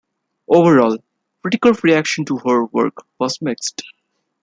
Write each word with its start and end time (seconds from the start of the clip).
Overall, 0.49 0.97
critical 1.43 1.73
reaction 1.83 2.25
to 2.25 2.39
her 2.39 2.65
work 2.65 3.05
was 3.19 3.39
mixed. 3.39 3.83